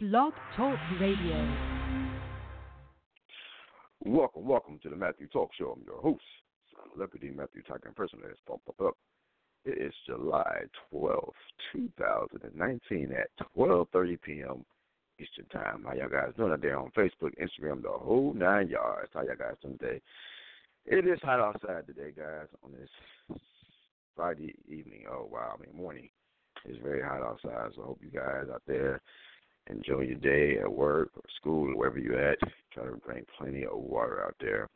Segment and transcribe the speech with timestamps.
[0.00, 1.56] Blog Talk Radio.
[4.04, 5.76] Welcome, welcome to the Matthew Talk Show.
[5.76, 6.22] I'm your host,
[6.94, 7.62] Celebrity Matthew.
[7.66, 7.82] Pump,
[8.46, 8.96] pump up.
[9.64, 10.60] It is July
[10.94, 11.32] 12th,
[11.72, 13.26] 2019 at
[13.56, 14.64] 12.30 p.m.
[15.18, 15.84] Eastern Time.
[15.84, 19.10] How y'all guys doing out there on Facebook, Instagram, the whole nine yards?
[19.12, 20.00] How y'all guys doing today?
[20.86, 23.40] It is hot outside today, guys, on this
[24.14, 25.06] Friday evening.
[25.10, 26.08] Oh, wow, I mean, morning.
[26.64, 29.00] It's very hot outside, so I hope you guys out there
[29.68, 32.38] enjoy your day at work or school or wherever you're at.
[32.72, 34.68] Try to drink plenty of water out there.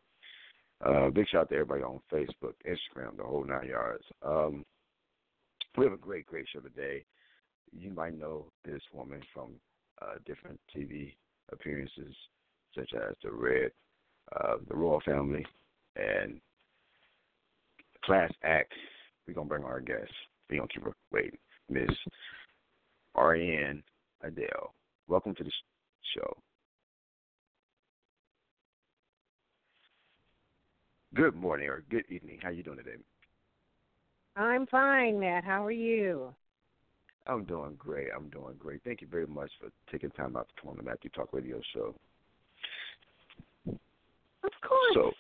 [0.85, 4.05] Uh, big shout out to everybody on Facebook, Instagram, the whole nine yards.
[4.23, 4.65] Um,
[5.77, 7.05] we have a great, great show today.
[7.73, 9.53] You might know this woman from
[10.03, 11.15] uh, different TV
[11.53, 12.15] appearances,
[12.75, 13.71] such as The Red,
[14.37, 15.47] uh, The Royal Family,
[15.97, 16.41] and
[18.05, 18.73] Class Act.
[19.27, 20.11] We're going to bring our guest.
[20.51, 21.39] Going to keep her waiting.
[21.71, 21.91] Miss
[23.17, 23.83] Mariann
[24.25, 24.69] Aalda.
[25.09, 25.51] Welcome to the
[26.15, 26.37] show.
[31.15, 32.39] Good morning or good evening.
[32.43, 32.97] How are you doing today?
[34.37, 35.45] I'm fine, Matt.
[35.45, 36.35] How are you?
[37.27, 38.09] I'm doing great.
[38.17, 38.81] I'm doing great.
[38.85, 41.61] Thank you very much for taking time out to come on the Matthew Talk Radio
[41.75, 41.95] Show.
[43.69, 44.95] Of course.
[44.95, 45.13] So,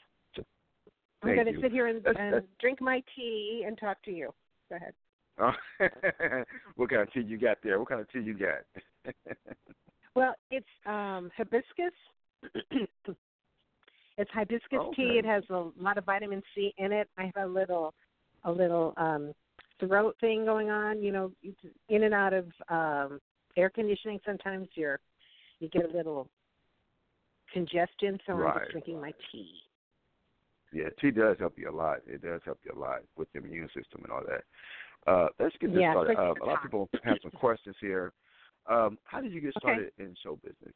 [1.22, 4.32] I'm going to sit here and, and drink my tea and talk to you.
[4.68, 4.94] Go ahead.
[6.76, 7.78] what kind of tea you got there?
[7.78, 9.14] What kind of tea you got?
[10.14, 11.94] Well, it's um hibiscus.
[14.18, 15.18] it's hibiscus tea.
[15.18, 17.08] It has a lot of vitamin C in it.
[17.16, 17.94] I have a little,
[18.44, 19.32] a little um
[19.80, 21.02] throat thing going on.
[21.02, 21.32] You know,
[21.88, 23.20] in and out of um
[23.56, 24.20] air conditioning.
[24.26, 25.00] Sometimes you're,
[25.60, 26.28] you get a little
[27.52, 28.18] congestion.
[28.26, 29.50] So I'm just drinking my tea.
[30.72, 31.98] yeah, tea does help you a lot.
[32.06, 34.44] It does help you a lot with your immune system and all that.
[35.06, 36.16] Uh, let's get this Yeah, started.
[36.16, 38.12] Uh, a lot of people have some questions here.
[38.66, 39.60] Um, how did you get Okay.
[39.60, 40.74] started in show business?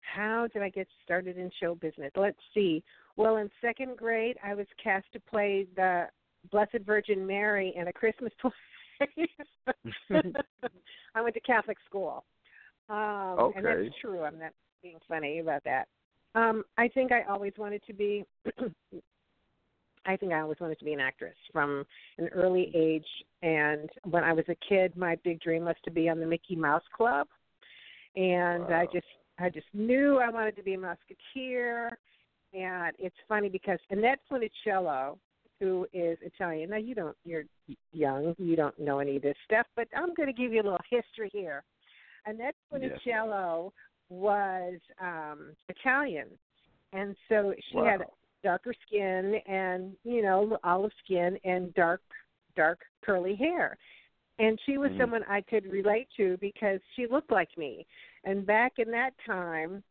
[0.00, 2.12] How did I get started in show business?
[2.16, 2.82] Let's see.
[3.16, 6.08] Well, in second grade, I was cast to play the
[6.50, 9.28] Blessed Virgin Mary in a Christmas play.
[11.14, 12.24] I went to Catholic school,
[12.88, 14.22] um, and that's true.
[14.22, 15.88] I'm not being funny about that.
[16.34, 18.24] Um, I think I always wanted to be.
[20.06, 21.84] I think I always wanted to be an actress from
[22.18, 23.06] an early age.
[23.42, 26.56] And when I was a kid, my big dream was to be on the Mickey
[26.56, 27.26] Mouse Club.
[28.14, 29.06] And I just
[29.38, 31.98] I just knew I wanted to be a musketeer.
[32.54, 35.18] And it's funny because Annette Funicello,
[35.60, 36.70] who is Italian.
[36.70, 37.44] Now you don't you're
[37.92, 40.64] young, you don't know any of this stuff, but I'm going to give you a
[40.64, 41.64] little history here.
[42.24, 42.98] Annette Yes.
[43.06, 43.72] Funicello
[44.08, 46.28] was um Italian.
[46.92, 48.12] And so she had Wow.
[48.46, 52.00] Darker skin and you know olive skin and dark
[52.54, 53.76] dark curly hair.
[54.38, 55.00] And she was Mhm.
[55.00, 57.72] someone i could relate to because she looked like me.
[58.22, 59.82] And back in that time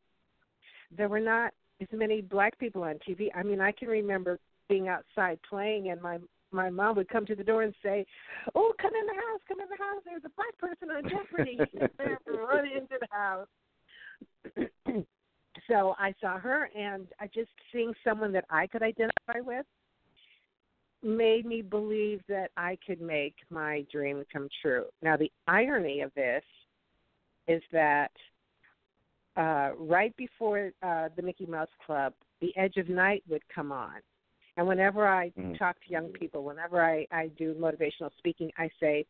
[0.97, 4.39] there were not as many black people on tv i mean i can remember
[4.69, 6.17] being outside playing and my
[6.51, 8.05] my mom would come to the door and say
[8.55, 10.01] oh come in the house come in the house.
[10.05, 11.59] There's a black person on jeopardy.
[11.73, 13.51] And I have to run into the house
[15.67, 19.65] so I saw her, and I just seeing someone that I could identify with
[21.03, 24.85] made me believe that I could make my dream come true.
[25.01, 26.43] Now, the irony of this
[27.47, 28.11] is that
[29.37, 34.01] uh, right before uh, the Mickey Mouse Club, The Edge of Night would come on.
[34.57, 35.57] And whenever I Mhm.
[35.57, 39.05] talk to young people, whenever I, I do motivational speaking, I say,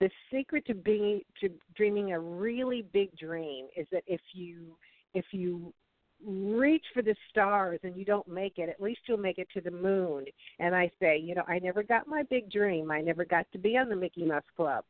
[0.00, 4.76] the secret to being to dreaming a really big dream is that if you
[5.14, 5.72] if you
[6.24, 9.60] reach for the stars and you don't make it, at least you'll make it to
[9.60, 10.24] the moon.
[10.58, 12.90] And I say, you know, I never got my big dream.
[12.90, 14.84] I never got to be on the Mickey Mouse Club.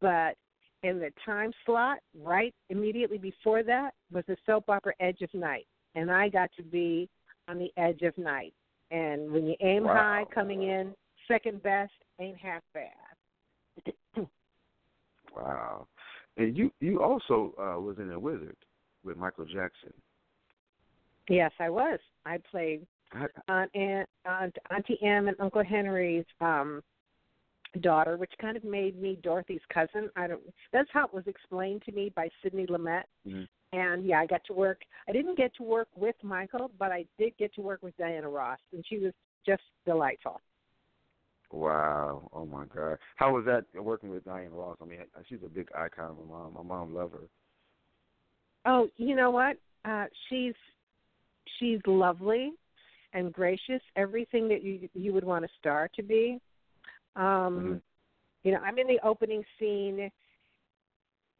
[0.00, 0.36] But
[0.82, 5.66] in the time slot, right immediately before that, was the soap opera Edge of Night.
[5.94, 7.08] And I got to be
[7.48, 8.54] on the edge of night.
[8.90, 9.94] And when you aim Wow.
[9.94, 10.94] high, coming in
[11.28, 13.94] second best ain't half bad.
[15.34, 15.86] Wow.
[16.36, 18.56] And you you also uh, was in a Wizard
[19.04, 19.92] with Michael Jackson.
[21.28, 21.98] Yes, I was.
[22.26, 22.86] I played
[23.48, 26.82] Aunt, Aunt, Aunt Auntie Em and Uncle Henry's um
[27.80, 30.10] daughter, which kind of made me Dorothy's cousin.
[30.16, 30.42] I don't.
[30.72, 33.04] That's how it was explained to me by Sidney Lumet.
[33.26, 33.48] Mhm.
[33.72, 34.82] And yeah, I got to work.
[35.08, 38.28] I didn't get to work with Michael, but I did get to work with Diana
[38.28, 39.14] Ross, and she was
[39.46, 40.40] just delightful.
[41.50, 42.28] Wow.
[42.32, 42.98] Oh my God.
[43.16, 44.76] How was that working with Diana Ross?
[44.82, 46.54] I mean, she's a big icon of my mom.
[46.54, 47.28] My mom loved her.
[48.64, 49.56] Oh, you know what?
[49.84, 50.54] Uh, she's
[51.58, 52.52] she's lovely
[53.12, 53.82] and gracious.
[53.96, 56.40] Everything that you you would want a star to be.
[57.16, 57.82] Um, Mhm.
[58.44, 60.10] You know, I'm in the opening scene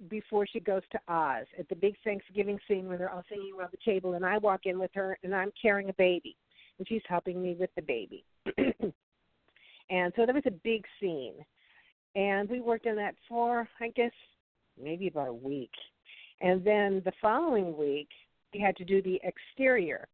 [0.08, 3.70] before she goes to Oz at the big Thanksgiving scene when they're all singing around
[3.72, 6.36] the table, and I walk in with her, and I'm carrying a baby,
[6.78, 8.24] and she's helping me with the baby.
[9.90, 11.34] and so there was a big scene,
[12.14, 14.12] and we worked on that for I guess
[14.80, 15.72] maybe about a week,
[16.42, 18.08] and then the following week
[18.52, 20.08] we had to do the exterior,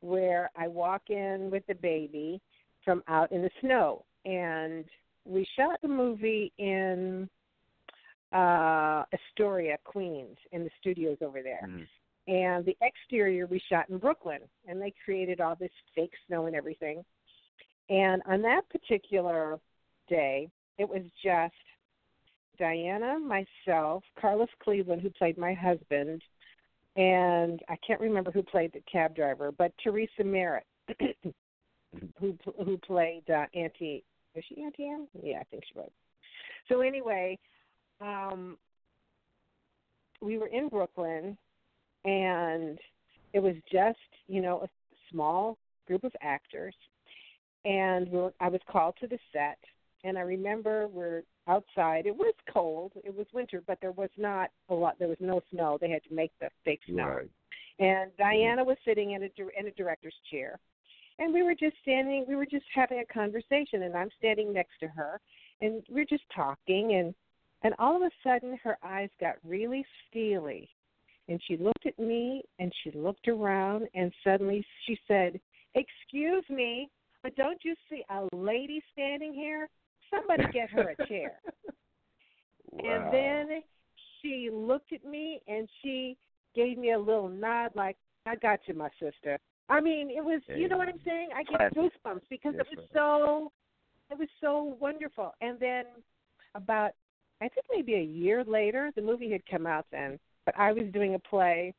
[0.00, 2.40] where I walk in with the baby
[2.84, 4.84] from out in the snow, and
[5.24, 7.28] we shot the movie in
[8.32, 11.66] uh Astoria, Queens, in the studios over there.
[11.66, 11.86] Mhm.
[12.26, 16.54] And the exterior we shot in Brooklyn, and they created all this fake snow and
[16.54, 17.02] everything.
[17.88, 19.58] And on that particular
[20.08, 21.54] day, it was just
[22.58, 26.22] Diana, myself, Carlos Cleveland, who played my husband,
[26.96, 30.66] and I can't remember who played the cab driver, but Teresa Merritt,
[32.20, 34.04] who who played uh, Auntie.
[34.34, 35.06] Was she Auntie Anne?
[35.22, 35.90] Yeah, I think she was.
[36.68, 37.38] So anyway,
[38.00, 38.58] um,
[40.20, 41.38] we were in Brooklyn,
[42.04, 42.78] and
[43.32, 44.68] it was just you know a
[45.10, 45.56] small
[45.86, 46.74] group of actors,
[47.64, 49.58] and we were, I was called to the set,
[50.04, 52.06] and I remember we're outside.
[52.06, 52.92] It was cold.
[53.04, 54.98] It was winter, but there was not a lot.
[54.98, 55.78] There was no snow.
[55.80, 57.08] They had to make the fake snow.
[57.08, 57.30] Right.
[57.78, 58.22] And mm-hmm.
[58.22, 59.28] Diana was sitting in a
[59.58, 60.58] in a director's chair,
[61.18, 62.24] and we were just standing.
[62.28, 65.20] We were just having a conversation, and I'm standing next to her,
[65.60, 67.14] and we're just talking, and
[67.62, 70.68] and all of a sudden her eyes got really steely,
[71.28, 75.40] and she looked at me, and she looked around, and suddenly she said,
[75.74, 76.88] "Excuse me,
[77.22, 79.68] but don't you see a lady standing here?
[80.10, 81.40] Somebody get her a chair."
[82.70, 83.10] Wow.
[83.10, 83.62] And then
[84.20, 86.16] she looked at me and she
[86.54, 87.96] gave me a little nod like,
[88.26, 89.38] I got you, my sister.
[89.68, 91.28] I mean, it was you know what I'm saying?
[91.34, 93.52] I get goosebumps because Yes, it was so
[94.10, 95.34] it was so wonderful.
[95.40, 95.84] And then
[96.54, 96.92] about
[97.40, 100.84] I think maybe a year later, the movie had come out then, but I was
[100.92, 101.74] doing a play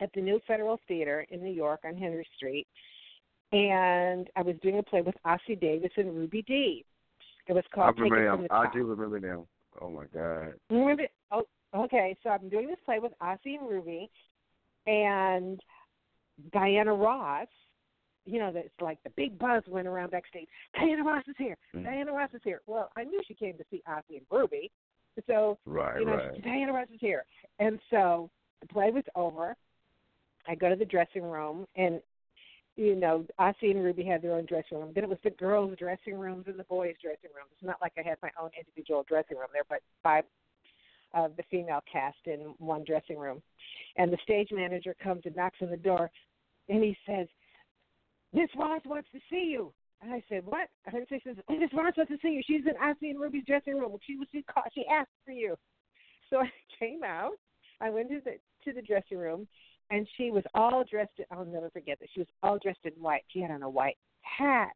[0.00, 2.66] at the New Federal Theater in New York on Henry Street.
[3.52, 6.84] And I was doing a play with Ossie Davis and Ruby Dee.
[7.46, 8.36] It was I called Take remember It.
[8.36, 9.46] From the I do remember now.
[9.80, 10.54] Oh my God.
[10.70, 11.04] Remember?
[11.30, 11.44] Oh,
[11.74, 12.16] okay.
[12.22, 14.10] So I'm doing this play with Ossie and Ruby,
[14.86, 15.60] and
[16.52, 17.48] Diana Ross.
[18.24, 20.48] You know, that's like the big buzz went around backstage.
[20.74, 21.56] Diana Ross is here.
[21.74, 21.84] Mhm.
[21.84, 22.62] Diana Ross is here.
[22.66, 24.72] Well, I knew she came to see Ossie and Ruby,
[25.26, 26.42] so Right, you know, right.
[26.42, 27.24] Diana Ross is here.
[27.60, 29.56] And so the play was over.
[30.48, 32.00] I go to the dressing room, and
[32.76, 34.92] you know, Ossie and Ruby had their own dressing room.
[34.94, 37.50] Then it was the girls' dressing rooms and the boys' dressing rooms.
[37.52, 40.24] It's not like I had my own individual dressing room there, but five
[41.14, 43.42] of the female cast in one dressing room.
[43.96, 46.10] And the stage manager comes and knocks on the door,
[46.68, 47.28] and he says,
[48.34, 51.96] "Miss Ross wants to see you." And I said, "What?" And he says, "Miss Ross
[51.96, 52.42] wants to see you.
[52.46, 53.98] She's in Ossie and Ruby's dressing room.
[54.06, 55.56] She was she called, she asked for you."
[56.28, 57.38] So I came out.
[57.80, 59.48] I went to the to the dressing room,
[59.90, 61.12] and she was all dressed.
[61.30, 63.24] I'll never forget that she was all dressed in white.
[63.28, 64.74] She had on a white hat,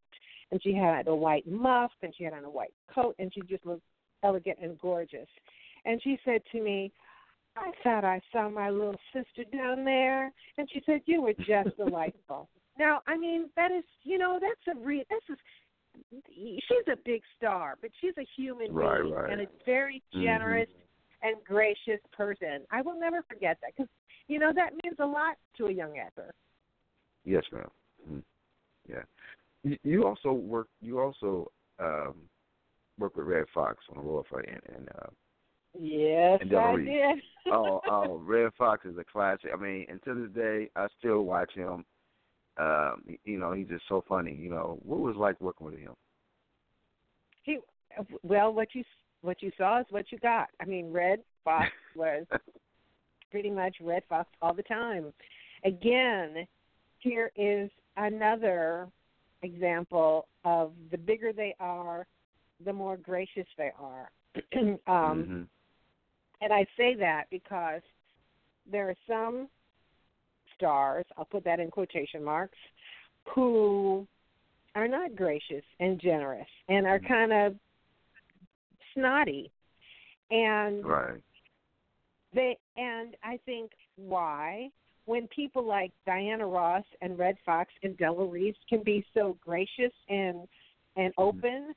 [0.51, 3.41] and she had a white muff, and she had on a white coat, and she
[3.43, 3.83] just looked
[4.23, 5.29] elegant and gorgeous.
[5.85, 6.93] And she said to me,
[7.57, 11.77] "I thought I saw my little sister down there," and she said, "You were just
[11.77, 12.49] delightful."
[12.79, 15.05] Now, I mean, that is, you know, that's a re.
[15.11, 15.39] This is.
[16.33, 19.33] She's a big star, but she's a human Right, being right.
[19.33, 20.23] and a very Mhm.
[20.23, 20.69] generous
[21.21, 22.65] and gracious person.
[22.71, 23.90] I will never forget that because
[24.31, 26.33] you know that means a lot to a young actor.
[27.25, 27.71] Yes, ma'am.
[28.11, 28.23] Mhm.
[28.89, 29.03] Yeah.
[29.63, 30.69] You, you also work.
[30.81, 32.15] You also um,
[32.99, 35.09] work with Redd Foxx on role fight, and, and uh,
[35.79, 37.23] Yes, And I did.
[37.53, 39.51] oh, oh, Redd Foxx is a classic.
[39.53, 41.85] I mean, to this day, I still watch him.
[42.57, 44.35] Um, you know, he's just so funny.
[44.35, 45.95] You know, what was it like working with him?
[47.43, 47.59] he
[48.23, 48.85] well, what you
[49.23, 50.49] what you saw is what you got.
[50.61, 52.25] I mean, Redd Foxx was
[53.31, 55.13] pretty much Redd Foxx all the time.
[55.65, 56.47] Again,
[56.99, 58.89] here is another
[59.43, 62.07] example of the bigger they are,
[62.65, 64.11] the more gracious they are.
[64.55, 65.49] um, Mhm.
[66.43, 67.83] And I say that because
[68.71, 69.49] there are some
[70.55, 72.59] stars, I'll put that in quotation marks,
[73.35, 74.07] who
[74.75, 77.57] are not gracious and generous and are kind of
[78.95, 79.51] snotty.
[80.31, 81.21] And Right.
[82.35, 84.71] They and I think why
[85.07, 89.93] when people like Diana Ross and Redd Foxx and Della Reese can be so gracious
[90.09, 90.47] and
[90.97, 91.23] and mm-hmm.
[91.23, 91.75] open,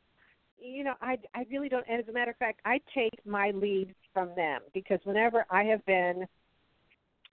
[0.59, 1.85] you know, I I really don't.
[1.89, 5.63] And as a matter of fact, I take my lead from them because whenever I
[5.63, 6.25] have been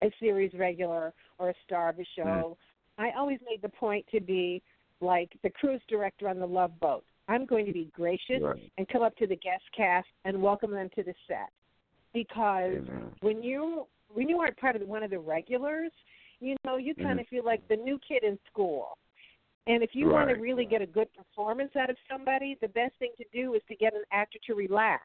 [0.02, 3.02] a series regular or a star of a show, mm-hmm.
[3.02, 4.62] I always made the point to be
[5.00, 7.04] like the cruise director on the Love Boat.
[7.28, 8.72] I'm going to be gracious Right.
[8.76, 11.50] and come up to the guest cast and welcome them to the set.
[12.12, 13.12] Because Amen.
[13.20, 15.92] when you when you aren't part of one of the regulars,
[16.40, 17.22] you know you kind Mhm.
[17.22, 18.98] of feel like the new kid in school.
[19.66, 22.96] And if you want to really get a good performance out of somebody, the best
[22.98, 25.04] thing to do is to get an actor to relax.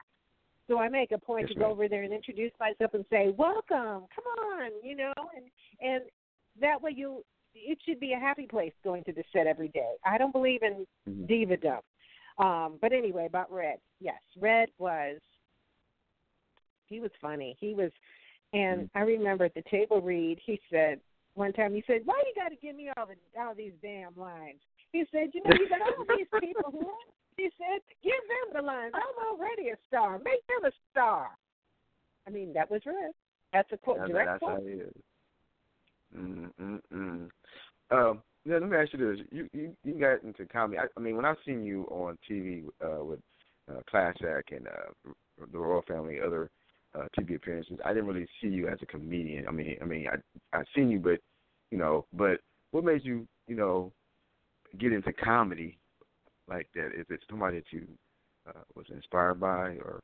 [0.68, 3.30] So I make a point Yes, to go over there and introduce myself and say,
[3.30, 6.10] "Welcome, come on," you know, and and
[6.60, 9.96] that way you it should be a happy place going to the set every day.
[10.06, 11.28] I don't believe in Mhm.
[11.28, 11.82] divadom.
[12.38, 15.20] Um, but anyway, about Redd, yes, Redd was
[16.88, 17.56] he was funny.
[17.60, 17.92] He was,
[18.54, 21.00] and I remember at the table read, he said
[21.36, 24.16] one time he said, "Why you got to give me all the all these damn
[24.16, 24.60] lines?"
[24.92, 26.92] He said, "You know, you got all these people who."
[27.38, 28.94] He said, "Give them the lines.
[28.96, 30.18] I'm already a star.
[30.20, 31.30] Make them a star."
[32.26, 33.12] I mean, that was Redd.
[33.52, 34.68] That's a quote, That's, direct that's how quote.
[34.68, 35.04] it is.
[36.18, 37.30] Mm mm mm.
[37.92, 40.80] Um, yeah, let me ask you this: you you, you got into comedy.
[40.80, 43.20] I, I mean, when I seen you on TV uh, with
[43.70, 45.12] uh, Class Act and uh,
[45.52, 46.50] the Royal Family, other
[46.98, 49.48] uh, TV appearances, I didn't really see you as a comedian.
[49.48, 51.20] I mean, I mean, I I seen you, but
[51.72, 52.40] you know, but
[52.72, 53.92] what made you, you know,
[54.80, 55.78] get into comedy
[56.48, 56.88] like that?
[56.98, 57.88] Is it somebody that you
[58.48, 60.02] uh, was inspired by, or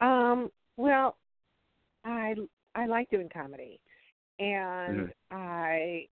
[0.00, 1.16] Um, well,
[2.04, 2.34] I
[2.74, 3.80] I like doing comedy,
[4.38, 5.12] and Mhm.
[5.30, 6.08] I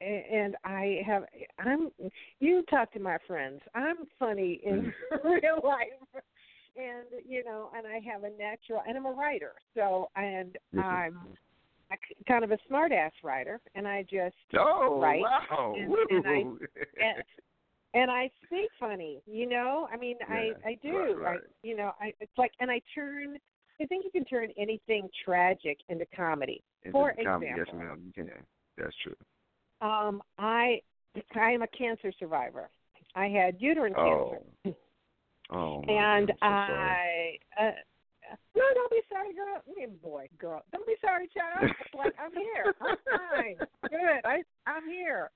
[0.00, 1.24] and I have
[1.58, 1.90] I'm
[2.40, 3.60] you talk to my friends.
[3.74, 4.92] I'm funny in
[5.24, 6.22] real life,
[6.76, 9.52] and you know, and I have a natural and I'm a writer.
[9.74, 11.18] So and I'm
[11.90, 15.20] a kind of a smart ass writer, and I just oh Right.
[15.22, 17.24] wow, And- and I- and,
[17.94, 19.88] and I speak funny, you know.
[19.92, 20.96] I mean, Yeah, I I do.
[20.96, 21.40] right, right.
[21.40, 23.38] I you know, I it's like and I turn.
[23.80, 26.62] I think you can turn anything tragic into comedy.
[26.84, 28.00] Into For comedy, yes, ma'am.
[28.06, 28.30] You can.
[28.78, 29.16] That's true.
[29.86, 30.80] Um, I
[31.34, 32.70] I am a cancer survivor.
[33.14, 34.38] I had uterine Oh.
[34.64, 34.78] cancer,
[35.50, 35.82] Oh.
[35.88, 37.40] and I'm sorry.
[37.58, 37.62] I.
[37.62, 37.72] Uh,
[38.56, 39.60] no, don't be sorry, girl.
[39.60, 41.70] I mean, boy, girl, don't be sorry, child.
[41.80, 42.74] It's like I'm here.
[42.80, 43.56] I'm fine.
[43.90, 44.24] Good.
[44.24, 45.30] I I'm here.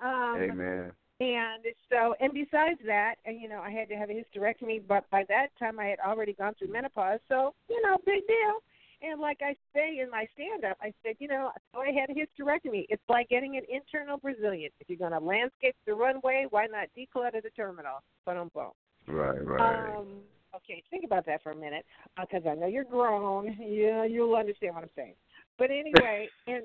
[0.00, 0.92] Um, Amen.
[1.20, 5.08] And so, and besides that, and you know, I had to have a hysterectomy, but
[5.10, 7.20] by that time I had already gone through menopause.
[7.28, 8.62] So, you know, big deal.
[9.00, 12.10] And like I say in my stand up, I said, you know, so I had
[12.10, 12.86] a hysterectomy.
[12.88, 14.70] It's like getting an internal Brazilian.
[14.80, 17.98] If you're going to landscape the runway, why not declutter the terminal?
[18.26, 18.70] Boom, boom.
[19.06, 19.96] Right, right.
[19.96, 20.06] Um,
[20.54, 21.84] okay, think about that for a minute,
[22.20, 23.56] because I know you're grown.
[23.60, 25.14] Yeah, you'll understand what I'm saying.
[25.58, 26.64] But anyway, and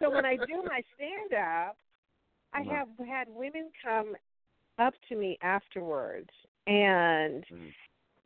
[0.00, 1.76] so when I do my stand up,
[2.54, 2.68] I Mhm.
[2.68, 4.14] have had women come
[4.78, 6.30] up to me afterwards
[6.66, 7.72] and Mhm.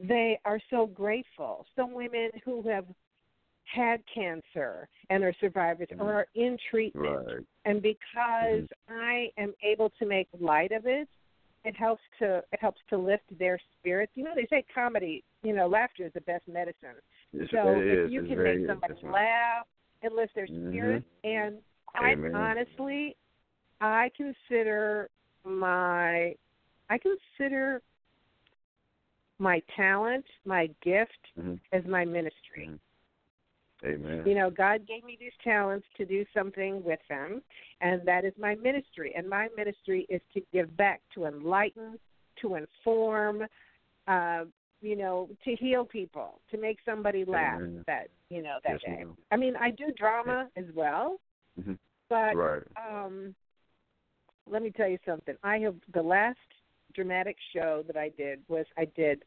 [0.00, 1.66] they are so grateful.
[1.74, 2.86] Some women who have
[3.64, 6.00] had cancer and are survivors Mhm.
[6.00, 7.46] or are in treatment right.
[7.64, 11.08] and because I am able to make light of it,
[11.66, 14.12] it helps to it helps to lift their spirits.
[14.14, 16.94] You know, they say comedy, you know, laughter is the best medicine.
[17.32, 18.12] Yes, So if is.
[18.12, 19.66] you can make somebody laugh
[20.02, 20.70] and lift their Mhm.
[20.70, 21.58] spirits, and
[21.96, 23.16] I honestly,
[23.80, 25.10] I consider
[25.44, 26.36] my,
[26.88, 27.82] I consider
[29.38, 31.58] my talent, my gift, Mhm.
[31.72, 32.68] as my ministry.
[32.68, 32.78] Mhm.
[33.84, 34.22] Amen.
[34.26, 37.42] You know, God gave me these talents to do something with them,
[37.80, 39.12] and that is my ministry.
[39.16, 41.98] And my ministry is to give back, to enlighten,
[42.40, 43.42] to inform,
[44.08, 44.44] uh,
[44.80, 47.84] you know, to heal people, to make somebody laugh Amen.
[47.86, 48.96] that you know that Yes, day.
[48.98, 49.16] ma'am.
[49.30, 51.20] I mean, I do drama as well,
[51.60, 51.78] Mhm.
[52.08, 52.62] but Right.
[52.76, 53.34] um,
[54.46, 55.36] let me tell you something.
[55.42, 56.38] I have the last
[56.94, 59.24] dramatic show that I did was I did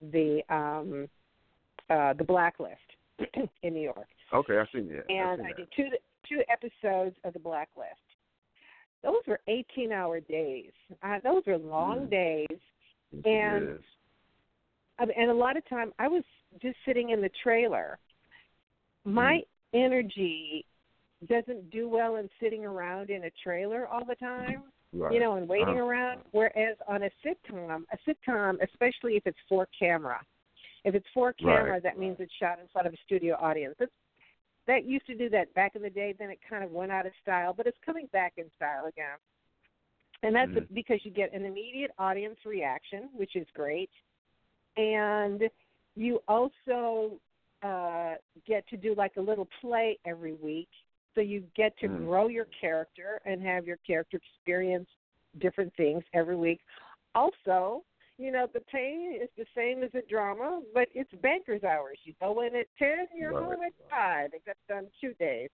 [0.00, 1.08] the um,
[1.90, 2.96] uh, the Blacklist
[3.62, 5.04] in New York Okay, I've seen that.
[5.08, 5.88] And seen I did two
[6.28, 7.92] two episodes of the Blacklist.
[9.02, 10.72] Those were eighteen hour days.
[11.02, 12.10] Uh, those were long Mm.
[12.10, 12.58] days,
[13.24, 13.82] and- is.
[14.98, 16.24] I mean, and a lot of time I was
[16.60, 17.98] just sitting in the trailer.
[19.04, 20.66] My energy
[21.28, 25.12] doesn't do well in sitting around in a trailer all the time, Right.
[25.12, 25.84] you know, and waiting Uh-huh.
[25.84, 26.24] around.
[26.32, 30.20] Whereas on a sitcom, a sitcom, especially if it's for camera,
[30.84, 31.82] if it's for camera, Right.
[31.82, 33.74] that means it's shot in front of a studio audience.
[33.78, 33.92] That's,
[34.66, 36.14] that used to do that back in the day.
[36.18, 39.16] Then it kind of went out of style, but it's coming back in style again.
[40.22, 40.74] And that's Mhm.
[40.74, 43.90] because you get an immediate audience reaction, which is great,
[44.76, 45.48] and
[45.94, 47.20] you also
[47.62, 48.14] uh,
[48.46, 50.68] get to do like a little play every week.
[51.14, 52.06] So you get to Mm.
[52.06, 54.88] grow your character and have your character experience
[55.38, 56.60] different things every week.
[57.16, 57.84] Also,
[58.18, 61.98] you know, the pain is the same as a drama, but it's banker's hours.
[62.04, 63.44] You go in at 10, you're right.
[63.44, 65.48] home at 5, except on two days.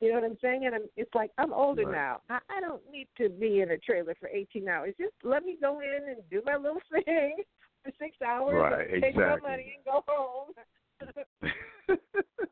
[0.00, 0.66] You know what I'm saying?
[0.66, 1.92] And I'm, it's like, I'm older right.
[1.92, 2.20] now.
[2.28, 4.94] I, I don't need to be in a trailer for 18 hours.
[5.00, 7.36] Just let me go in and do my little thing
[7.82, 9.22] for six hours, right, take exactly.
[9.22, 10.52] my money, and go home.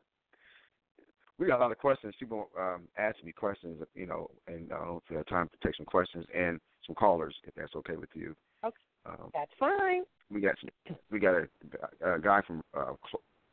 [1.47, 2.13] got a lot of questions.
[2.19, 5.49] People um, asking me questions, you know, and I don't know if we have time
[5.49, 8.35] to take some questions and some callers, if that's okay with you.
[8.63, 10.03] Okay, Um, that's fine.
[10.29, 12.93] we got some, we got a, a guy from uh,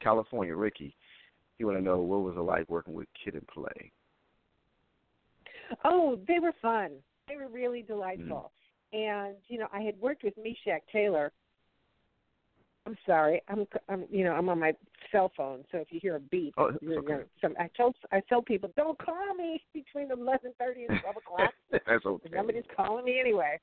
[0.00, 0.94] California, Ricky.
[1.56, 3.90] He want to know what was it like working with Kid and Play.
[5.84, 6.92] Oh, they were fun.
[7.28, 8.52] They were really delightful.
[8.92, 11.32] And you know, I had worked with Meshach Taylor.
[12.86, 13.42] I'm sorry.
[13.48, 14.72] I'm I'm you know, I'm on my
[15.12, 16.80] cell phone, so if you hear a beep, Oh, okay.
[16.80, 21.16] you're, some I told I tell people, don't call me between eleven thirty and twelve
[21.16, 21.52] o'clock.
[21.70, 22.28] that's okay.
[22.32, 23.58] Nobody's calling me anyway.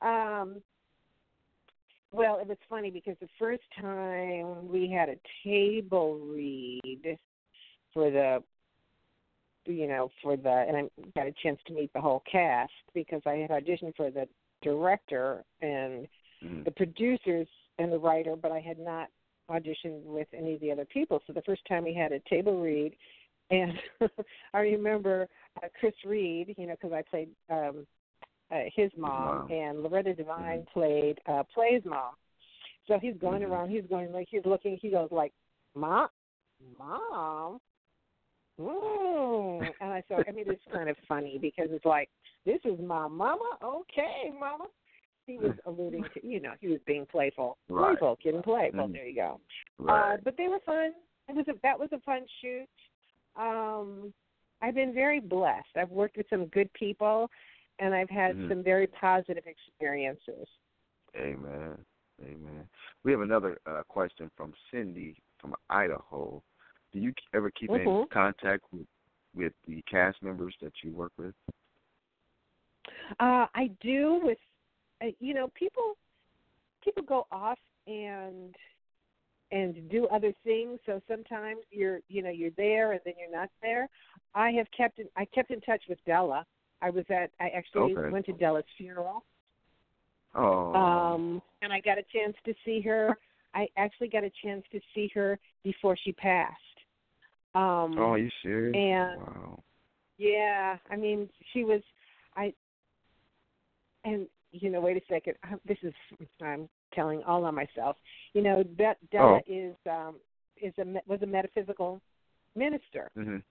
[0.00, 0.62] Um
[2.12, 7.18] well, it was funny because the first time we had a table read
[7.92, 8.42] for the
[9.66, 10.82] you know, for the and I
[11.14, 14.28] got a chance to meet the whole cast because I had auditioned for the
[14.62, 16.08] director and
[16.42, 16.64] Mhm.
[16.64, 19.08] the producers and the writer, but I had not
[19.50, 21.22] auditioned with any of the other people.
[21.26, 22.94] So the first time we had a table read,
[23.50, 23.72] and
[24.54, 25.28] I remember
[25.62, 27.86] uh, Chris Reid, you know, because I played um,
[28.50, 30.68] uh, his mom, and Loretta Devine Mhm.
[30.68, 32.14] played uh, Play's mom.
[32.86, 33.50] So he's going Mhm.
[33.50, 35.32] around, he's going like he's looking, he goes like,
[35.74, 36.08] "Mom,
[36.78, 37.60] mom."
[38.58, 39.74] Mm.
[39.80, 42.08] And I thought, I mean, it's kind of funny because it's like,
[42.44, 43.58] this is my mama.
[43.62, 44.66] Okay, mama.
[45.26, 47.98] He was alluding to, you know, he was being playful, Right.
[47.98, 48.88] playful, kid and playful.
[48.88, 48.92] Mhm.
[48.92, 49.40] There you go.
[49.78, 50.14] Right.
[50.14, 50.94] Uh, but they were fun.
[51.28, 52.68] It was a that was a fun shoot.
[53.34, 54.14] Um,
[54.62, 55.76] I've been very blessed.
[55.76, 57.30] I've worked with some good people,
[57.78, 58.48] and I've had Mhm.
[58.48, 60.48] some very positive experiences.
[61.16, 61.84] Amen.
[62.22, 62.68] Amen.
[63.02, 66.42] We have another uh, question from Cindy from Idaho.
[66.92, 68.10] Do you ever keep in Mhm.
[68.10, 68.86] contact with
[69.34, 71.34] with the cast members that you work with?
[73.20, 74.55] Uh, I do with, uh,
[75.20, 75.96] you know, people
[76.82, 78.54] people go off and
[79.52, 80.78] and do other things.
[80.86, 83.88] So sometimes you're, you know, you're there and then you're not there.
[84.34, 86.44] I have kept in, I kept in touch with Della.
[86.82, 88.10] I was at I actually Okay.
[88.10, 89.24] went to Della's funeral.
[90.34, 90.74] Oh.
[90.74, 93.16] Um, and I got a chance to see her.
[93.54, 96.52] I actually got a chance to see her before she passed.
[97.54, 98.76] Um, oh, you serious?
[98.76, 99.62] and- wow.
[100.18, 101.80] yeah, I mean, she was,
[102.36, 102.52] I,
[104.04, 105.34] and you know, wait a second.
[105.66, 105.92] This is
[106.42, 107.96] I'm telling all on myself.
[108.32, 109.40] You know, that Della Oh.
[109.46, 110.16] is um
[110.60, 112.00] is a was a metaphysical
[112.54, 113.42] minister, Mhm.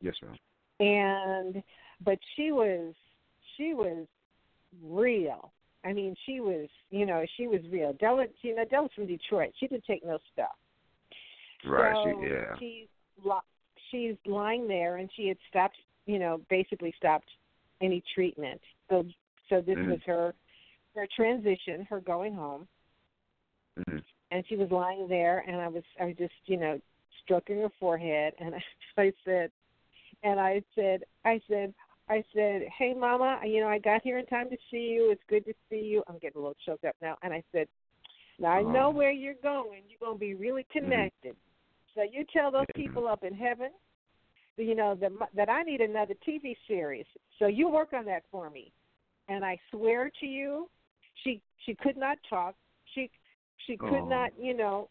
[0.00, 0.36] Yes, ma'am.
[0.80, 1.62] and
[2.00, 2.94] but she was
[3.56, 4.06] she was
[4.82, 5.52] real.
[5.84, 7.92] I mean, she was you know she was real.
[7.94, 9.52] Della, you know, Della's from Detroit.
[9.60, 10.56] She didn't take no stuff.
[11.64, 11.94] Right.
[11.94, 12.56] So she, yeah.
[12.58, 12.88] she's
[13.90, 17.28] she's lying there, and she had stopped, you know, basically stopped
[17.80, 18.60] any treatment.
[18.90, 19.04] So
[19.48, 19.88] so this Mhm.
[19.88, 20.34] was her
[20.94, 22.68] her transition, her going home,
[23.78, 24.04] Mhm.
[24.30, 26.80] and she was lying there, and I was I was just you know
[27.22, 28.64] stroking her forehead, and I,
[28.98, 29.50] I said,
[30.22, 31.74] and I said I said.
[32.06, 35.10] I said, "Hey, Mama, you know I got here in time to see you.
[35.10, 36.02] It's good to see you.
[36.06, 37.66] I'm getting a little choked up now." And I said,
[38.38, 38.90] "Now I know Oh.
[38.90, 39.84] where you're going.
[39.88, 41.34] You're gonna be really connected.
[41.94, 43.70] So you tell those people up in heaven,
[44.58, 47.06] you know, that that I need another TV series.
[47.38, 48.70] So you work on that for me.
[49.28, 50.68] And I swear to you,
[51.22, 52.54] she she could not talk.
[52.94, 53.10] She
[53.66, 54.08] she could Oh.
[54.08, 54.88] not, you know,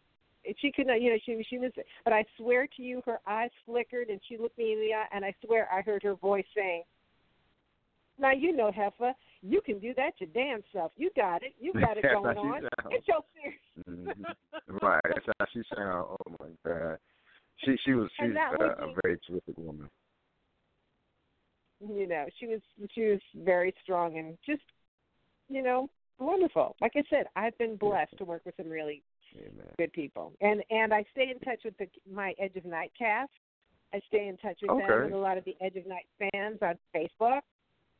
[0.58, 1.72] she could not, you know, she she was.
[2.04, 5.08] But I swear to you, her eyes flickered, and she looked me in the eye,
[5.13, 6.84] and I swear I heard her voice saying.
[8.19, 10.91] Now you know, Heffa, you can do that your damn self.
[10.98, 11.54] You got it.
[11.60, 12.62] You got it going on.
[12.62, 12.67] sounds.
[12.91, 13.60] It's your series.
[13.89, 14.36] Mhm.
[14.84, 15.02] right.
[15.04, 16.08] That's how she sound.
[16.12, 16.98] Oh my God.
[17.58, 19.89] She she was she's uh, was a very terrific woman.
[21.89, 22.62] You know she was
[22.93, 24.62] she was very strong and just
[25.50, 29.02] you know wonderful like i said i've been blessed to work with some really
[29.36, 29.67] Amen.
[29.78, 33.32] good people and and i stay in touch with the my edge of night cast
[33.93, 35.06] i stay in touch with them Okay.
[35.06, 37.41] and a lot of the edge of night fans on facebook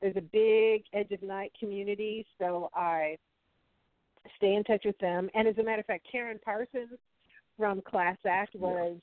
[0.02, 3.18] there's a big edge of night community so i
[4.38, 7.00] stay in touch with them and as a matter of fact karen parsons
[7.58, 8.98] from class act was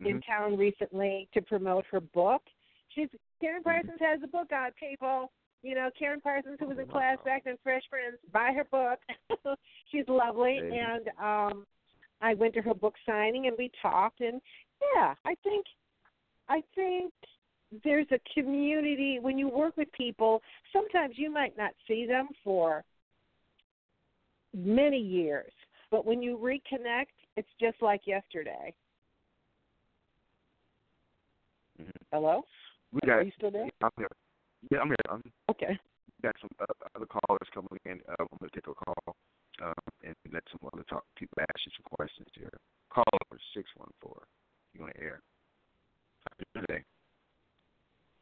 [0.00, 0.26] in Mhm.
[0.26, 2.42] town recently to promote her book.
[2.96, 3.08] She's
[3.40, 3.70] Karen Mm-hmm.
[3.70, 5.30] Parsons has a book out, people.
[5.62, 7.18] You know, Karen Parsons who was in Class.
[7.28, 9.56] Act and Fresh Prince, buy her book.
[9.92, 11.66] She's lovely and um
[12.20, 14.40] I went to her book signing and we talked and
[14.94, 15.66] yeah, I think
[16.48, 17.12] I think
[17.82, 20.40] there's a community when you work with people,
[20.72, 22.84] sometimes you might not see them for
[24.54, 25.52] many years,
[25.90, 27.06] but when you reconnect,
[27.36, 28.72] it's just like yesterday.
[31.80, 31.90] Mhm.
[32.12, 32.44] Hello?
[32.92, 33.18] We got.
[33.18, 33.68] Are you still there?
[33.82, 34.08] I'm here.
[34.70, 34.96] Yeah, I'm here.
[35.10, 35.78] I'm Okay.
[36.22, 38.00] got some uh, other callers coming in.
[38.08, 39.16] Uh, I'm gonna take a call
[39.62, 42.50] um, and let some other talk people ask you some questions here.
[42.90, 44.22] Call number six one four.
[44.74, 45.20] You on the air?
[46.28, 46.84] Happy birthday.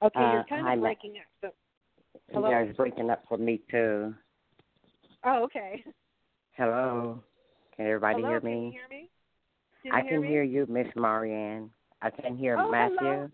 [0.02, 1.26] Okay, Uh, you're kind hi, of breaking up.
[1.40, 1.50] So,
[2.32, 2.50] Hello?
[2.50, 4.14] Yeah, it's breaking up for me too.
[5.24, 5.84] oh, okay.
[6.52, 7.22] Hello.
[7.76, 8.70] Can everybody hello, hear Can you me?
[8.72, 9.08] hear me?
[9.82, 10.28] Can I you can me?
[10.28, 11.70] hear you, Miss Mariann.
[12.02, 12.98] I can hear Oh, Matthew.
[12.98, 13.28] hello.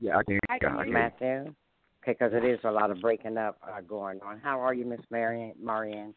[0.00, 0.38] Yeah, I can.
[0.48, 0.92] I can I hear you.
[0.92, 1.54] Matthew.
[2.02, 4.38] Okay, because it is a lot of breaking up uh, going on.
[4.40, 5.54] How are you, Miss Mariann?
[5.60, 6.14] Mariann?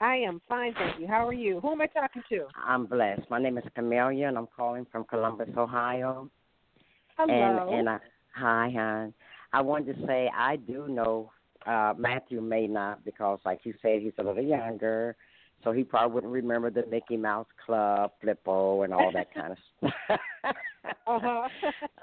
[0.00, 1.08] I am fine, thank you.
[1.08, 1.58] How are you?
[1.60, 2.46] Who am I talking to?
[2.64, 3.22] I'm blessed.
[3.30, 6.30] My name is Camelia, and I'm calling from Columbus, Ohio.
[7.16, 7.68] Hello.
[7.68, 7.98] And and I,
[8.32, 9.12] hi, hon.
[9.52, 11.32] I wanted to say I do know
[11.66, 15.16] uh Matthew may not because, like you said, he's a little younger,
[15.64, 19.58] so he probably wouldn't remember the Mickey Mouse Club, Flippo, and all that kind of
[19.78, 20.20] stuff.
[21.08, 21.48] uh-huh.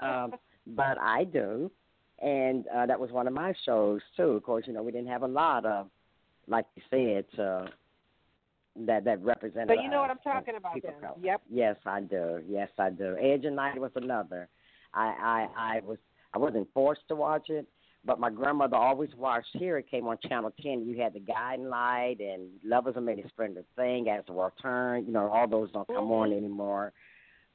[0.06, 0.34] um,
[0.66, 1.70] but I do,
[2.20, 4.22] and uh that was one of my shows too.
[4.30, 5.88] Of course, you know we didn't have a lot of,
[6.46, 7.66] like you said, uh,
[8.86, 9.68] that that represented.
[9.68, 11.00] but you know what I'm talking uh, about people then.
[11.00, 11.18] color.
[11.22, 11.42] Yep.
[11.50, 12.42] Yes, I do.
[12.48, 13.16] Yes, I do.
[13.20, 14.48] Edge of Night was another.
[14.94, 15.98] I I I was
[16.34, 17.66] I wasn't forced to watch it,
[18.04, 19.48] but my grandmother always watched.
[19.52, 20.86] Here it came on Channel Ten.
[20.86, 25.06] You had the Guiding Light and Lovers of Many Splendid Thing, As the World Turned.
[25.06, 26.36] You know, all those don't come on Mhm.
[26.38, 26.92] anymore.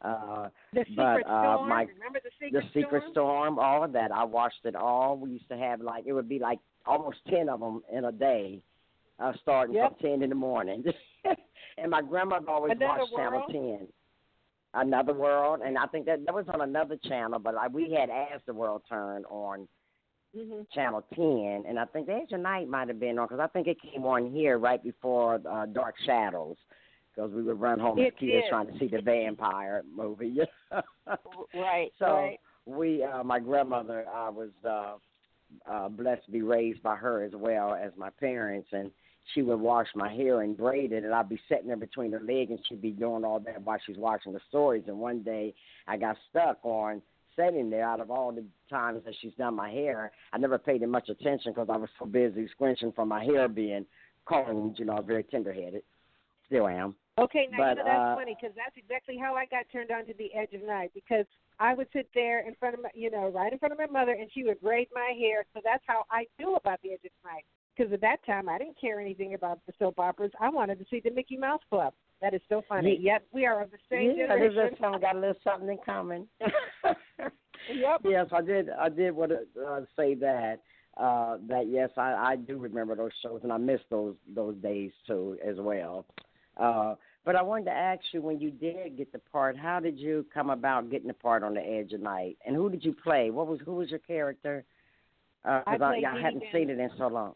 [0.04, 1.70] Uh, The but, Secret uh, Storm.
[1.70, 3.54] my- Remember the Secret the Secret Storm?
[3.56, 4.12] Storm, all of that.
[4.12, 5.18] I watched it all.
[5.18, 8.12] We used to have like it would be like almost ten of them in a
[8.12, 8.62] day,
[9.20, 10.00] uh, starting Yep.
[10.00, 10.84] from ten in the morning.
[11.78, 13.88] and my grandmother always Another watched Channel Ten.
[14.74, 18.10] Another World, and I think that that was on another channel, but like we had
[18.10, 19.68] As the World Turned on
[20.36, 20.66] Mhm.
[20.72, 23.68] Channel Ten, and I think Edge of Night might have been on because I think
[23.68, 26.56] it came on here right before uh, Dark Shadows.
[27.14, 28.44] Because we would run home as kids did.
[28.50, 30.38] trying to see the vampire movie.
[31.54, 31.92] Right.
[32.00, 32.40] So right.
[32.66, 34.94] we, uh, my grandmother, I was uh,
[35.70, 38.92] uh, blessed to be raised by her as well as my parents, and
[39.34, 42.20] she would wash my hair and braid it, and I'd be sitting there between her
[42.22, 44.84] legs, and she'd be doing all that while she's watching the stories.
[44.88, 45.54] And one day,
[45.88, 47.02] I got stuck on
[47.36, 47.86] sitting there.
[47.86, 51.10] Out of all the times that she's done my hair, I never paid it much
[51.10, 53.86] attention because I was so busy squinching from my hair being
[54.26, 54.80] combed.
[54.80, 55.84] You know, very tender-headed.
[56.48, 56.96] Still am.
[57.20, 59.92] Okay, now But, you know that's uh, funny because that's exactly how I got turned
[59.92, 61.26] on to the Edge of Night because
[61.60, 63.86] I would sit there in front of my, you know, right in front of my
[63.86, 65.46] mother, and she would braid my hair.
[65.54, 67.44] So that's how I knew about the Edge of Night.
[67.76, 70.32] Because at that time, I didn't care anything about the soap operas.
[70.40, 71.94] I wanted to see the Mickey Mouse Club.
[72.22, 72.92] That is so funny.
[72.92, 74.70] Ye- Yet we are of the same yeah, generation.
[74.70, 76.28] just some got a little something in common.
[76.40, 78.02] Yep.
[78.04, 78.70] Yes, I did.
[78.70, 80.62] I did want to uh, say that.
[80.98, 84.92] Uh, that yes, I, I do remember those shows, and I miss those those days
[85.08, 86.06] too as well.
[86.58, 89.98] Uh, but I wanted to ask you, when you did get the part, how did
[89.98, 92.94] you come about getting the part on the Edge of Night, and who did you
[92.94, 93.30] play?
[93.30, 94.64] What was who was your character?
[95.44, 97.34] Because I, I, I hadn't Dee seen it in so long.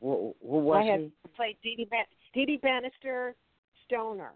[0.00, 1.28] Who, who was I had she?
[1.36, 3.34] played Dee Dee, Ban- Dee Dee Bannister
[3.86, 4.32] Stoner.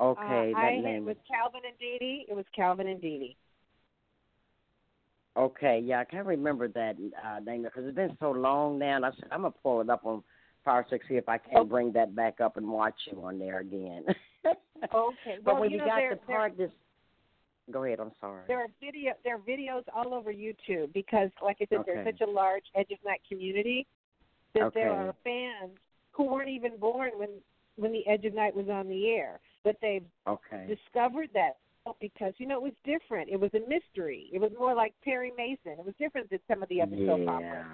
[0.00, 1.02] Okay, uh, that I name.
[1.02, 2.26] it was Calvin and Dee Dee.
[2.28, 3.36] It was Calvin and Dee Dee.
[5.36, 8.96] Okay, yeah, I can't remember that uh, name because it's been so long now.
[8.96, 10.22] And I said I'm gonna pull it up on
[10.64, 11.68] Power Six see if I can Okay.
[11.68, 14.04] bring that back up and watch you on there again.
[14.92, 15.36] Okay.
[15.44, 16.70] but well, when you know, got there, the part, this.
[17.70, 18.00] Go ahead.
[18.00, 18.42] I'm sorry.
[18.48, 22.20] there are video there are videos all over YouTube because like I said there's such
[22.20, 23.86] a large Edge of Night community
[24.54, 25.78] that there are fans
[26.10, 27.30] who weren't even born when
[27.76, 30.66] when the Edge of Night was on the air, but they've Okay.
[30.66, 31.56] discovered that
[32.00, 33.30] because you know it was different.
[33.30, 34.28] It was a mystery.
[34.32, 35.78] It was more like Perry Mason.
[35.78, 37.66] It was different than some of the other soap operas.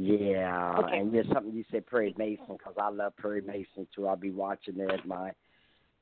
[0.00, 0.76] Yeah.
[0.78, 0.98] Okay.
[0.98, 4.06] and just something you said, Perry Mason, because I love Perry Mason too.
[4.08, 5.04] I'll be watching it.
[5.06, 5.32] My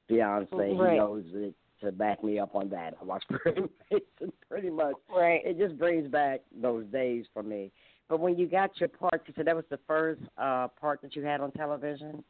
[0.09, 0.93] fiance, Right.
[0.93, 2.95] he knows it to back me up on that.
[3.01, 4.95] I watch Perry Mason pretty much.
[5.15, 5.41] Right.
[5.45, 7.73] It just brings back those days for me.
[8.09, 11.17] But when you got your part, you said that was the first uh part that
[11.17, 12.23] you had on television.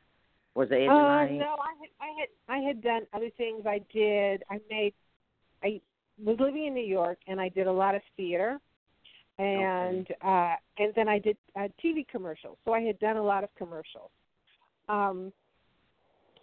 [0.55, 1.33] Was Edge Uh, Night?
[1.33, 3.65] no, I had I had I had done other things.
[3.67, 4.43] I did.
[4.51, 4.95] I made.
[5.63, 5.81] I
[6.25, 8.59] was living in New York, and I did a lot of theater,
[9.39, 12.57] and uh, and then I did uh, TV commercials.
[12.65, 14.11] So I had done a lot of commercials.
[14.89, 15.33] Um,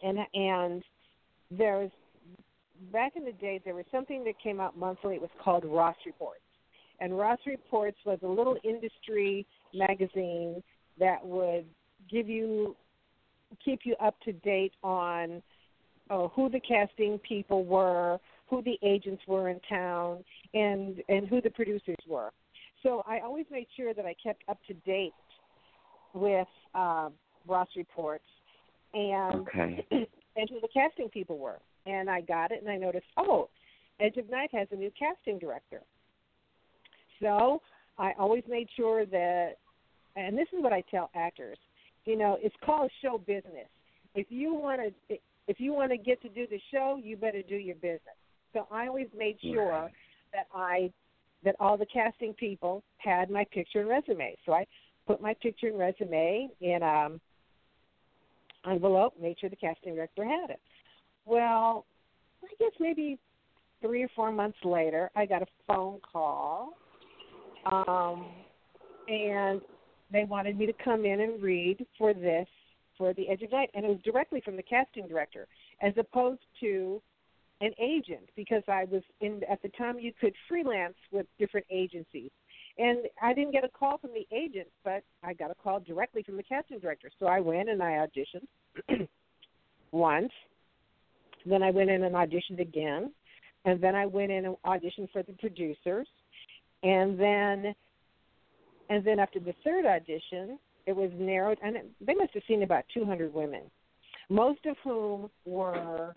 [0.04, 0.84] and and
[1.52, 1.92] there's
[2.92, 5.16] back in the day there was something that came out monthly.
[5.16, 6.42] It was called Ross Reports,
[7.00, 10.64] and Ross Reports was a little industry magazine
[11.00, 11.66] that would
[12.10, 12.76] give you
[13.64, 15.42] keep you up to date on
[16.10, 21.42] uh, who the casting people were, who the agents were in town, and and who
[21.42, 22.32] the producers were.
[22.86, 25.14] So I always made sure that I kept up to date
[26.14, 27.10] with uh,
[27.48, 28.24] Ross reports
[28.94, 29.86] and Okay.
[29.92, 31.60] and who the casting people were.
[31.88, 33.50] And I got it, and I noticed, oh,
[34.00, 35.82] Edge of Night has a new casting director.
[37.22, 37.62] So
[37.98, 39.54] I always made sure that,
[40.16, 41.58] and this is what I tell actors,
[42.06, 43.68] you know, it's called show business.
[44.14, 45.18] If you want to,
[45.48, 48.16] if you want to get to do the show, you better do your business.
[48.54, 49.92] So I always made sure Right.
[50.34, 50.92] that I
[51.46, 54.36] that all the casting people had my picture and resume.
[54.46, 54.66] So I
[55.08, 57.22] put my picture and resume in um
[58.70, 60.60] envelope, made sure the casting director had it.
[61.26, 61.86] Well,
[62.44, 63.20] I guess maybe
[63.82, 66.74] three or four months later, I got a phone call,
[67.66, 68.26] um,
[69.08, 69.62] and
[70.12, 72.48] they wanted me to come in and read for this
[72.98, 75.48] for the Edge of Night, and it was directly from the casting director,
[75.82, 77.02] as opposed to
[77.62, 82.32] an agent, because I was in at the time you could freelance with different agencies.
[82.78, 86.24] And I didn't get a call from the agent, but I got a call directly
[86.24, 87.10] from the casting director.
[87.20, 89.08] So I went and I auditioned
[89.92, 90.32] once.
[91.46, 93.14] Then I went in and auditioned again.
[93.64, 96.08] And then I went in and auditioned for the producers.
[96.84, 97.74] And then
[98.90, 102.84] and then after the third audition, it was narrowed and they must have seen about
[102.94, 103.62] 200 women.
[104.30, 106.14] Most of whom were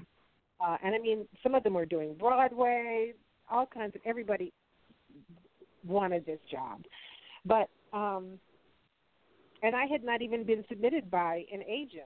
[0.60, 3.14] uh and I mean some of them were doing Broadway,
[3.50, 4.52] all kinds of everybody
[5.86, 6.82] wanted this job.
[7.44, 8.38] But um
[9.62, 12.04] and I had not even been submitted by an agent.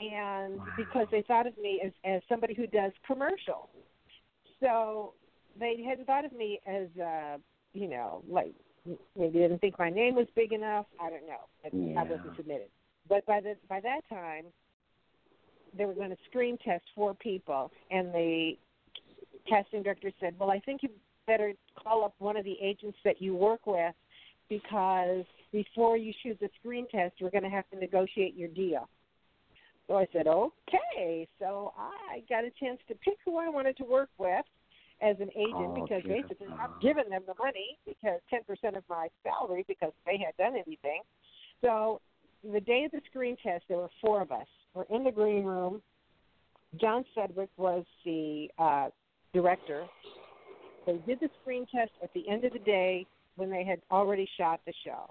[0.00, 3.68] And because they thought of me as as somebody who does commercial.
[4.60, 5.14] So
[5.58, 7.38] they hadn't thought of me as uh
[7.72, 8.54] you know, like
[9.16, 10.86] maybe didn't think my name was big enough.
[11.00, 11.46] I don't know.
[11.72, 12.00] Yeah.
[12.00, 12.68] I wasn't submitted.
[13.08, 14.46] But by the by that time
[15.76, 18.52] they were going to screen test four people and the
[19.48, 20.90] casting director said, Well I think you
[21.26, 23.94] better call up one of the agents that you work with
[24.48, 28.88] because before you shoot the screen test, we're going to have to negotiate your deal.
[29.86, 31.28] So I said, okay.
[31.38, 34.44] So I got a chance to pick who I wanted to work with
[35.00, 39.08] as an agent oh, because basically I'm giving them the money because 10% of my
[39.22, 41.02] salary because they had done anything.
[41.60, 42.00] So
[42.44, 44.46] the day of the screen test, there were four of us.
[44.74, 45.82] We're in the green room.
[46.80, 48.88] John Sedgwick was the uh,
[49.34, 49.86] director
[50.86, 53.06] they did the screen test at the end of the day
[53.36, 55.10] when they had already shot the show.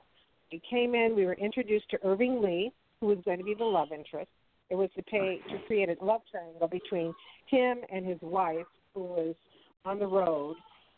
[0.51, 3.63] We came in, we were introduced to Irving Lee, who was going to be the
[3.63, 4.29] love interest.
[4.69, 7.13] It was to pay to create a love triangle between
[7.47, 9.35] him and his wife, who was
[9.85, 10.55] on the road,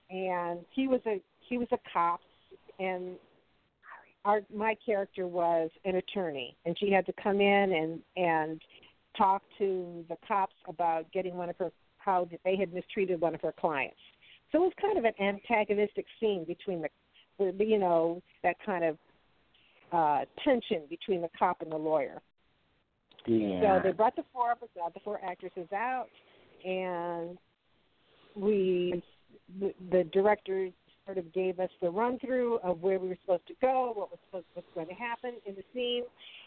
[0.10, 2.20] and he was a he was a cop,
[2.80, 3.16] and
[4.26, 8.62] our my character was an attorney, and she had to come in and and
[9.18, 13.42] talk to the cops about getting one of her how they had mistreated one of
[13.42, 13.98] her clients.
[14.52, 16.84] So it was kind of an antagonistic scene between
[17.40, 18.98] the, you know, that kind of
[19.92, 22.22] uh, tension between the cop and the lawyer.
[23.26, 23.62] Yeah.
[23.62, 26.08] So they brought the four of us out, the four actresses out,
[26.66, 27.38] and
[28.36, 29.02] we,
[29.60, 30.70] the, the director
[31.06, 34.10] sort of gave us the run through of where we were supposed to go, what
[34.10, 36.04] was supposed, what's going to happen in the scene,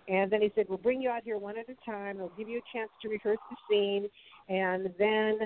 [0.09, 2.19] and then he said, "We'll bring you out here one at a time.
[2.19, 4.09] We'll give you a chance to rehearse the scene,
[4.49, 5.40] and then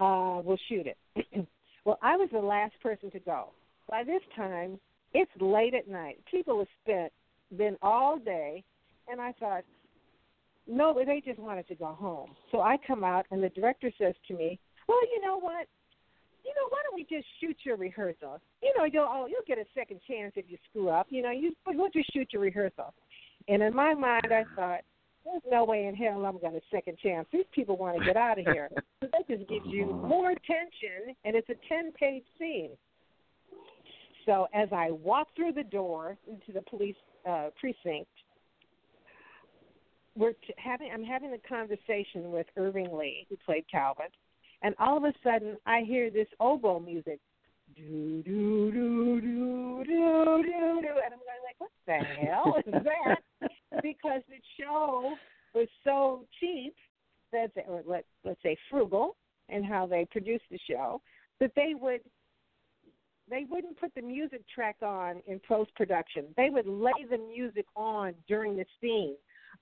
[0.00, 1.46] uh, we'll shoot it."
[1.84, 3.50] Well, I was the last person to go.
[3.90, 4.80] By this time,
[5.12, 6.18] it's late at night.
[6.30, 7.12] People have spent
[7.58, 8.64] been all day,
[9.06, 9.64] and I thought,
[10.66, 12.30] no, they just wanted to go home.
[12.50, 15.66] So I come out, and the director says to me, "Well, you know what?
[16.44, 18.40] You know, why don't we just shoot your rehearsal?
[18.62, 21.06] You know, you'll oh, you'll get a second chance if you screw up.
[21.10, 22.92] You know, you we'll just shoot your rehearsal."
[23.48, 24.80] And in my mind, I thought,
[25.24, 27.26] there's no way in hell I'm going to second chance.
[27.32, 28.70] These people want to get out of here.
[29.00, 32.70] so that just gives you more tension, and it's a 10 page scene.
[34.26, 36.96] So as I walk through the door into the police
[37.28, 38.08] uh, precinct,
[40.16, 44.06] we're t- having I'm having a conversation with Irving Lee, who played Calvin,
[44.64, 47.20] and all of a sudden I hear this oboe music,
[47.76, 52.82] do do do do do do do, and I'm going like, what the hell is
[52.84, 53.50] that?
[53.82, 55.14] because the show
[55.54, 56.74] was so cheap
[57.32, 59.16] that they, or let let's say frugal
[59.50, 61.00] and how they produced the show
[61.40, 62.00] that they would
[63.28, 66.26] they wouldn't put the music track on in post production.
[66.36, 69.16] They would lay the music on during the scene.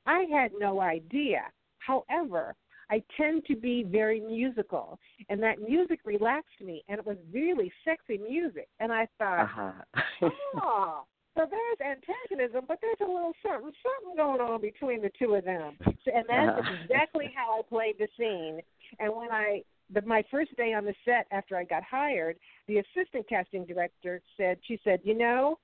[0.06, 1.42] I had no idea.
[1.78, 2.54] However,
[2.92, 4.98] I tend to be very musical,
[5.30, 8.68] and that music relaxed me, and it was really sexy music.
[8.80, 10.28] And I thought, uh-huh.
[10.62, 15.32] oh, so there's antagonism, but there's a little something, something going on between the two
[15.34, 18.60] of them, and that's exactly how I played the scene.
[19.00, 22.36] And when I, the, my first day on the set after I got hired,
[22.68, 25.58] the assistant casting director said, she said, you know,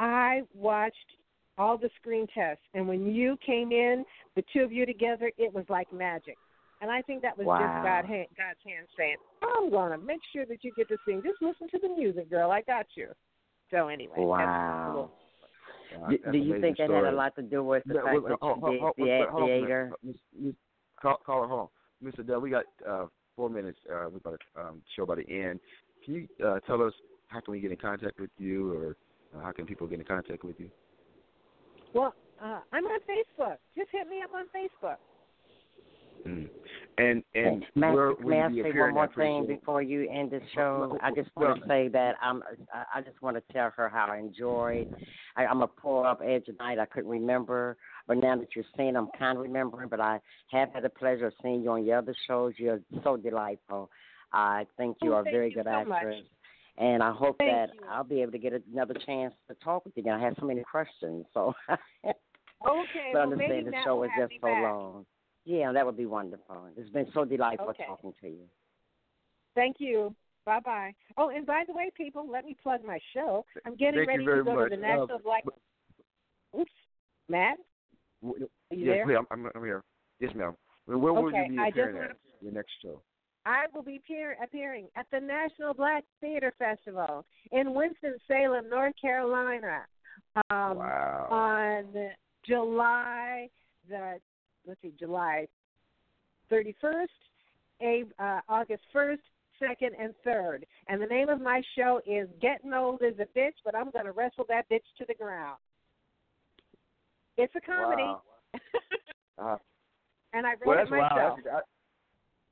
[0.00, 0.96] I watched
[1.56, 5.54] all the screen tests, and when you came in, the two of you together, it
[5.54, 6.36] was like magic.
[6.84, 7.56] And I think that was wow.
[7.56, 8.04] just God,
[8.36, 11.22] God's hand saying, I'm going to make sure that you get to sing.
[11.24, 12.50] Just listen to the music, girl.
[12.50, 13.08] I got you.
[13.70, 14.16] So anyway.
[14.18, 15.10] Wow.
[15.96, 17.04] Wow, do, that's do you think that story.
[17.06, 18.94] had a lot to do with the Yeah, fact wait, that you hold- did hold-
[18.98, 19.92] the hold on theater?
[20.02, 20.54] Miss- Miss-
[21.00, 21.70] Call, call, hold
[22.02, 22.26] on, Mr.
[22.26, 22.40] Dell.
[22.40, 23.78] We got uh, four minutes.
[23.90, 25.60] Uh, we're about to um, show by the end.
[26.04, 26.92] Can you uh, tell us
[27.28, 28.96] how can we get in contact with you, or
[29.34, 30.68] uh, how can people get in contact with you?
[31.94, 33.56] Well, uh, I'm on Facebook.
[33.74, 34.96] Just hit me up on Facebook.
[36.26, 36.48] Mm.
[36.96, 40.08] And and may, where may I will you be say one more thing before you
[40.10, 40.96] end the show?
[41.02, 42.42] I just want to say that I'm.
[42.72, 44.88] I- I just want to tell her how I enjoyed.
[45.36, 46.78] I, I'm a pull up edge tonight.
[46.78, 47.76] I couldn't remember,
[48.06, 49.88] but now that you're saying, I'm kind of remembering.
[49.88, 50.20] But I
[50.52, 52.52] have had the pleasure of seeing you on your other shows.
[52.58, 53.90] You're so delightful.
[54.32, 55.96] I think you Oh, are a very good so much.
[55.96, 56.22] actress.
[56.78, 57.80] And I hope Thank that you.
[57.90, 60.02] I'll be able to get another chance to talk with you.
[60.04, 61.52] Now I have so many questions, so
[62.66, 64.62] Okay, but well, understand maybe the Matt show will is have just so back.
[64.62, 65.06] long.
[65.44, 66.68] Yeah, that would be wonderful.
[66.76, 67.84] It's been so delightful Okay.
[67.86, 68.48] talking to you.
[69.54, 70.14] Thank you.
[70.46, 70.94] Bye bye.
[71.16, 73.44] Oh, and by the way, people, let me plug my show.
[73.64, 74.70] I'm getting Thank ready very to go much.
[74.70, 75.44] to the National Uh, Black.
[76.58, 76.70] Oops,
[77.28, 77.58] Matt,
[78.22, 79.06] W- are you yes, there?
[79.06, 79.26] ma'am.
[79.30, 79.82] I'm, I'm here.
[80.20, 80.54] Yes, ma'am.
[80.86, 83.00] Where, where will you be appearing wanna- at your next show?
[83.46, 88.94] I will be appear, appearing at the National Black Theater Festival in Winston Salem, North
[89.00, 89.84] Carolina,
[90.50, 91.28] um, wow.
[91.30, 92.10] on
[92.46, 93.48] July
[93.88, 94.18] the
[94.66, 95.46] let's see, July
[96.50, 97.06] 31st,
[97.82, 99.18] a, uh, August 1st,
[99.62, 100.64] 2nd, and 3rd.
[100.88, 104.04] And the name of my show is Getting Old as a Bitch, but I'm going
[104.04, 105.58] to wrestle that bitch to the ground.
[107.36, 108.22] It's a comedy, Wow.
[109.36, 109.56] Uh,
[110.32, 111.36] and I wrote well, it that's wow.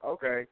[0.02, 0.46] I, okay.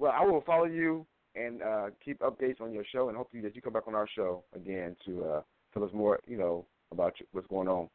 [0.00, 3.54] Well, I will follow you and uh, keep updates on your show, and hopefully that
[3.54, 5.40] you come back on our show again to uh,
[5.72, 7.88] tell us more, you know, about what's going on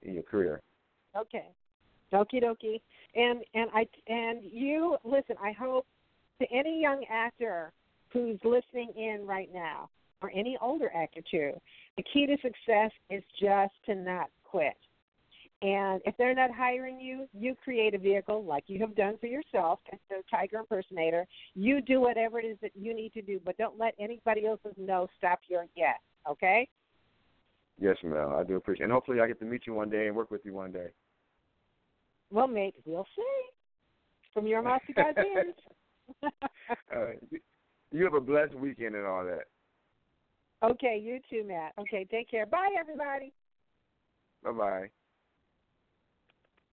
[0.00, 0.62] in your career.
[1.14, 1.48] Okay.
[2.12, 2.80] Okie dokie.
[3.14, 5.86] And and I and you listen, I hope
[6.40, 7.72] to any young actor
[8.12, 9.88] who's listening in right now,
[10.22, 11.52] or any older actor too,
[11.96, 14.76] the key to success is just to not quit.
[15.62, 19.26] And if they're not hiring you, you create a vehicle like you have done for
[19.26, 21.26] yourself as the tiger impersonator.
[21.54, 24.72] You do whatever it is that you need to do, but don't let anybody else's
[24.78, 25.98] no stop your yes.
[26.28, 26.66] Okay?
[27.78, 28.32] Yes, ma'am.
[28.34, 28.86] I do appreciate, it.
[28.86, 30.88] and hopefully I get to meet you one day and work with you one day.
[32.30, 33.22] Well, maybe we'll see.
[34.32, 35.18] From your to God's
[36.22, 36.30] uh,
[37.30, 37.40] you-
[37.92, 39.44] you have a blessed weekend and all that.
[40.62, 41.72] Okay, you too, Matt.
[41.78, 42.46] Okay, take care.
[42.46, 43.32] Bye, everybody.
[44.44, 44.90] Bye bye.